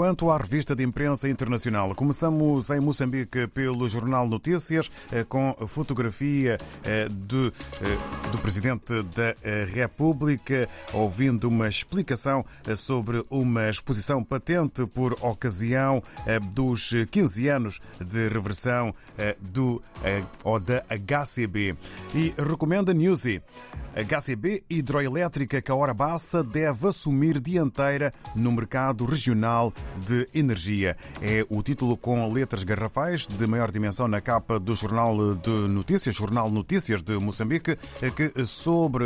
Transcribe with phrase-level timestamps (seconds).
[0.00, 6.56] Quanto à revista de imprensa internacional, começamos em Moçambique pelo Jornal Notícias, eh, com fotografia
[6.82, 9.36] eh, do, eh, do Presidente da
[9.70, 16.02] República, ouvindo uma explicação sobre uma exposição patente por ocasião
[16.54, 18.94] dos 15 anos de reversão
[19.38, 19.82] do,
[20.42, 21.76] ou da HCB.
[22.14, 23.42] E recomenda Newsy.
[23.94, 29.74] A HCB Hidroelétrica Caorabassa deve assumir dianteira no mercado regional
[30.06, 30.96] de energia.
[31.20, 36.14] É o título com letras garrafais de maior dimensão na capa do Jornal de Notícias,
[36.14, 37.76] Jornal Notícias de Moçambique,
[38.14, 39.04] que sobre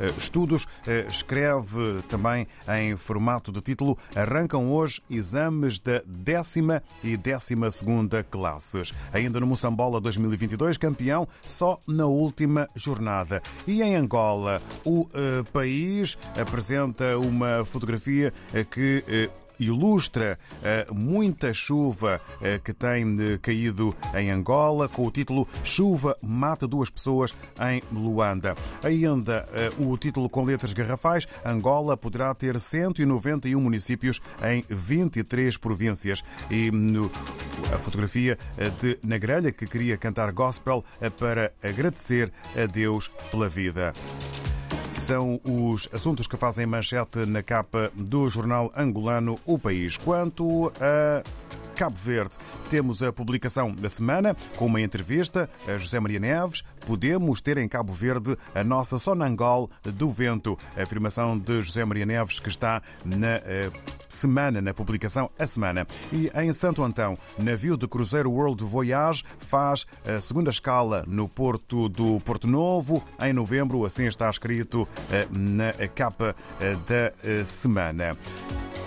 [0.00, 7.16] eh, estudos eh, escreve também em formato de título Arrancam hoje exames da décima e
[7.16, 8.92] décima segunda classes.
[9.12, 13.42] Ainda no Moçambola 2022, campeão só na última jornada.
[13.66, 14.60] E em Angola.
[14.84, 20.38] O uh, país apresenta uma fotografia uh, ilustra
[20.92, 22.20] muita chuva
[22.62, 27.34] que tem caído em Angola, com o título Chuva mata duas pessoas
[27.70, 28.54] em Luanda.
[28.82, 36.22] Ainda o título com letras garrafais: Angola poderá ter 191 municípios em 23 províncias.
[36.50, 36.70] E
[37.72, 38.38] a fotografia
[38.80, 40.84] de Nagrelha, que queria cantar gospel
[41.18, 43.92] para agradecer a Deus pela vida.
[44.94, 49.98] São os assuntos que fazem manchete na capa do jornal angolano O País.
[49.98, 51.22] Quanto a
[51.74, 52.36] Cabo Verde.
[52.70, 56.62] Temos a publicação da semana com uma entrevista a José Maria Neves.
[56.86, 60.56] Podemos ter em Cabo Verde a nossa Sonangol do Vento.
[60.76, 63.70] A afirmação de José Maria Neves que está na eh,
[64.08, 65.86] semana, na publicação A Semana.
[66.12, 71.88] E em Santo Antão, navio de cruzeiro World Voyage faz a segunda escala no porto
[71.88, 73.84] do Porto Novo em novembro.
[73.84, 78.16] Assim está escrito eh, na capa eh, da semana.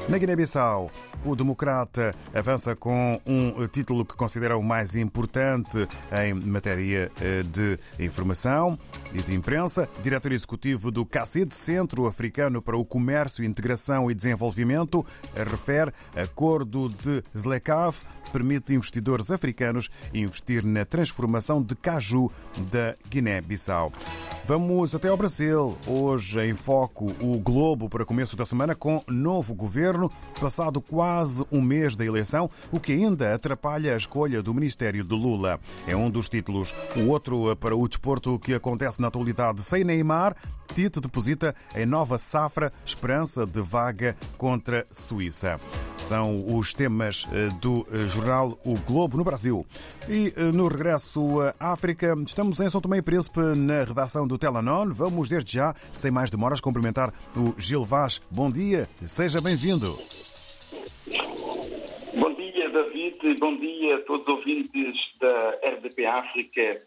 [0.09, 0.89] Na Guiné-Bissau,
[1.25, 5.85] o Democrata avança com um título que considera o mais importante
[6.23, 8.79] em matéria eh, de informação
[9.13, 9.89] e de imprensa.
[10.01, 15.05] Diretor executivo do CACID, Centro Africano para o Comércio, Integração e Desenvolvimento,
[15.35, 22.31] refere acordo de Zlekaf permite investidores africanos investir na transformação de caju
[22.71, 23.91] da Guiné-Bissau.
[24.45, 25.77] Vamos até ao Brasil.
[25.87, 29.96] Hoje em foco o Globo para começo da semana com novo governo,
[30.39, 35.15] passado quase um mês da eleição, o que ainda atrapalha a escolha do Ministério de
[35.15, 35.59] Lula.
[35.87, 36.73] É um dos títulos.
[36.95, 40.35] O outro para o desporto que acontece na atualidade sem Neymar,
[40.73, 45.59] Tito deposita em nova safra esperança de vaga contra Suíça.
[45.95, 49.65] São os temas eh, do eh, jornal O Globo no Brasil.
[50.07, 54.37] E eh, no regresso à África, estamos em São Tomé e Príncipe na redação do
[54.37, 54.91] Telanon.
[54.93, 58.21] Vamos desde já, sem mais demoras, cumprimentar o Gil Vaz.
[58.29, 59.97] Bom dia, seja bem-vindo.
[62.13, 63.39] Bom dia, David.
[63.39, 66.81] Bom dia a todos os ouvintes da RDP África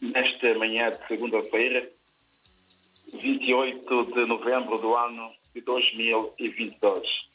[0.00, 1.97] nesta manhã de segunda-feira.
[3.12, 7.28] 28 de novembro do ano de 2022.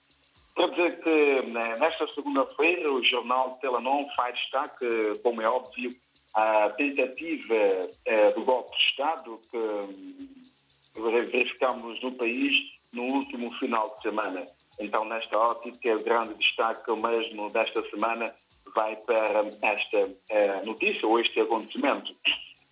[0.56, 5.96] Para dizer que né, nesta segunda-feira o jornal Telanon faz destaque, como é óbvio,
[6.36, 12.56] a tentativa eh, do golpe de Estado que verificamos no país
[12.92, 14.48] no último final de semana.
[14.80, 18.34] Então, nesta ótica, o grande destaque mesmo desta semana
[18.76, 22.16] vai para esta eh, notícia ou este acontecimento.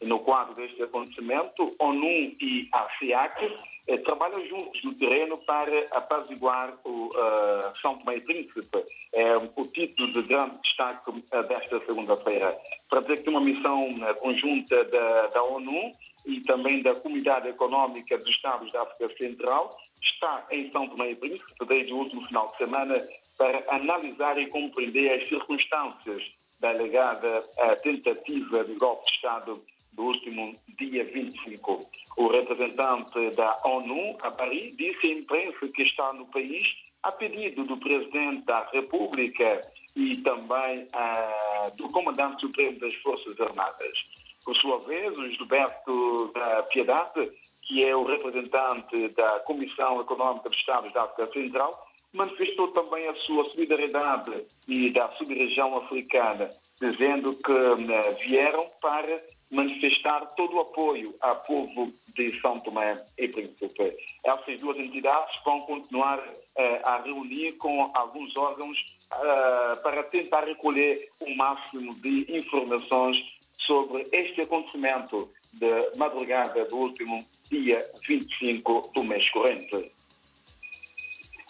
[0.01, 3.55] No quadro deste acontecimento, ONU e a FIAC
[3.87, 8.83] eh, trabalham juntos no terreno para apaziguar o uh, São Tomé e Príncipe.
[9.13, 12.57] É o título de grande destaque uh, desta segunda-feira.
[12.89, 15.93] Para dizer que uma missão conjunta da, da ONU
[16.25, 21.15] e também da Comunidade Económica dos Estados da África Central está em São Tomé e
[21.15, 23.07] Príncipe desde o último final de semana
[23.37, 26.23] para analisar e compreender as circunstâncias
[26.59, 27.43] da alegada
[27.81, 29.63] tentativa de golpe de Estado
[29.93, 31.89] do último dia 25.
[32.17, 36.67] O representante da ONU, a Paris, disse à imprensa que está no país
[37.03, 43.97] a pedido do Presidente da República e também uh, do Comandante Supremo das Forças Armadas.
[44.43, 47.31] Por sua vez, o Gilberto da Piedade,
[47.63, 53.15] que é o representante da Comissão Económica dos Estados da África Central, manifestou também a
[53.15, 59.21] sua solidariedade e da sub-região africana, dizendo que uh, vieram para
[59.51, 63.95] manifestar todo o apoio ao povo de São Tomé e Príncipe.
[64.23, 68.77] Essas duas entidades vão continuar uh, a reunir com alguns órgãos
[69.11, 73.17] uh, para tentar recolher o máximo de informações
[73.59, 79.91] sobre este acontecimento de madrugada do último dia 25 do mês corrente.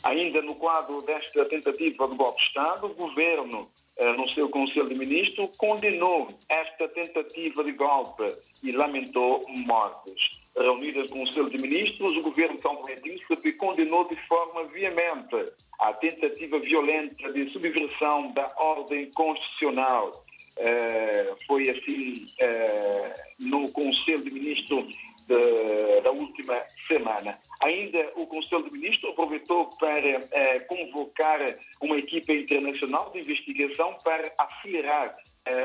[0.03, 4.89] Ainda no quadro desta tentativa de golpe de Estado, o governo, eh, no seu Conselho
[4.89, 10.41] de Ministros, condenou esta tentativa de golpe e lamentou mortes.
[10.57, 15.51] Reunidas com o Conselho de Ministros, o governo de São Príncipe condenou de forma veemente
[15.79, 20.25] a tentativa violenta de subversão da ordem constitucional.
[20.57, 24.93] Uh, foi assim uh, no Conselho de Ministros
[26.03, 27.37] da última semana.
[27.63, 31.39] Ainda o Conselho de Ministros aproveitou para uh, convocar
[31.81, 35.15] uma equipa internacional de investigação para acelerar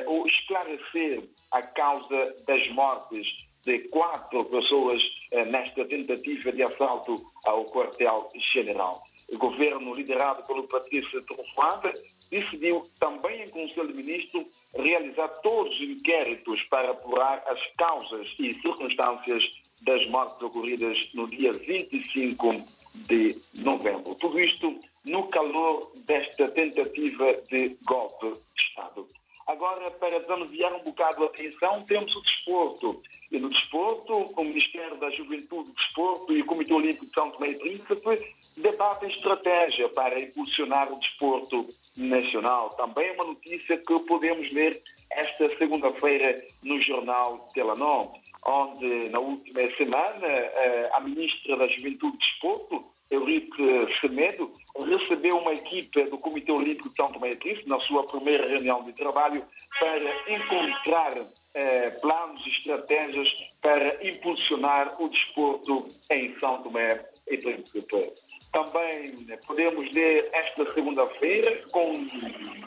[0.06, 1.22] ou esclarecer
[1.52, 3.26] a causa das mortes
[3.62, 5.02] de quatro pessoas
[5.48, 11.92] nesta tentativa de assalto ao quartel-general o governo liderado pelo Patrício Trufada
[12.30, 14.46] decidiu também em Conselho de Ministros
[14.86, 19.42] realizar todos os inquéritos para apurar as causas e circunstâncias
[19.82, 24.14] das mortes ocorridas no dia 25 de novembro.
[24.14, 29.08] Tudo isto no calor desta tentativa de golpe de Estado.
[29.46, 33.02] Agora, para desanuviar um bocado a atenção, temos o desporto.
[33.30, 37.50] E no desporto, o Ministério da Juventude, Desporto e o Comitê Olímpico de São Tomé
[37.50, 42.70] e Príncipe debatem estratégia para impulsionar o desporto nacional.
[42.70, 48.12] Também uma notícia que podemos ler esta segunda-feira no jornal Telanon,
[48.46, 54.52] onde na última semana eh, a Ministra da Juventude e Desporto, Eurique Semedo,
[54.84, 58.82] recebeu uma equipe do Comitê Olímpico de São Tomé e Príncipe na sua primeira reunião
[58.84, 59.44] de trabalho
[59.78, 63.28] para encontrar eh, planos e estratégias
[63.62, 68.12] para impulsionar o desporto em São Tomé e Príncipe.
[68.52, 72.06] Também podemos ler esta segunda-feira com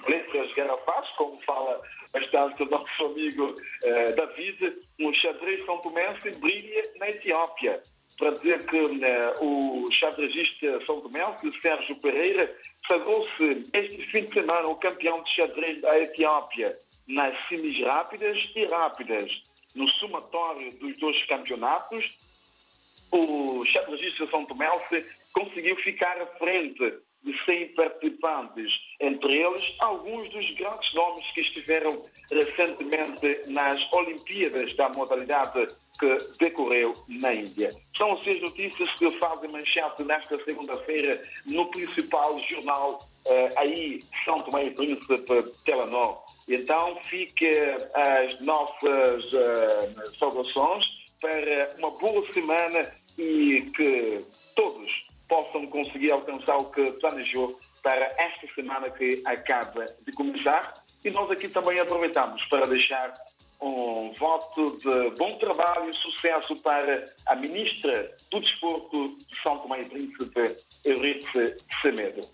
[0.07, 1.81] letras garrafais, como fala
[2.13, 7.81] bastante o nosso amigo eh, David, um xadrez são tomense brilha na Etiópia.
[8.17, 12.53] Para dizer que eh, o xadrezista são tomense, Sérgio Pereira,
[12.87, 16.77] sagrou-se este fim de semana o campeão de xadrez da Etiópia
[17.07, 19.31] nas semis rápidas e rápidas.
[19.75, 22.03] No somatório dos dois campeonatos,
[23.11, 26.93] o xadrezista São Tomense conseguiu ficar à frente
[27.23, 28.71] de 100 participantes,
[29.01, 35.67] entre eles alguns dos grandes nomes que estiveram recentemente nas Olimpíadas da modalidade
[35.99, 37.71] que decorreu na Índia.
[37.97, 44.41] São as seis notícias que fazem manchete nesta segunda-feira no principal jornal eh, aí, São
[44.43, 46.23] Tomé e Príncipe, Telenor.
[46.47, 47.47] Então, fique
[47.93, 50.83] as nossas uh, saudações
[51.21, 54.25] para uma boa semana e que
[54.55, 60.83] todos possam conseguir alcançar o que planejou para esta semana que acaba de começar.
[61.05, 63.13] E nós aqui também aproveitamos para deixar
[63.61, 69.81] um voto de bom trabalho e sucesso para a Ministra do Desporto de São Tomé
[69.81, 72.27] e Príncipe, Eurice Semedo.